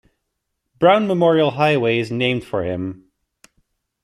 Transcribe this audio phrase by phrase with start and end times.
[0.79, 3.11] Brown memorial highway is named for him.